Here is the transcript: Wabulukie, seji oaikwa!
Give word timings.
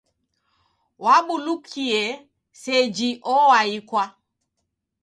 Wabulukie, 1.03 1.99
seji 2.61 3.09
oaikwa! 3.35 4.03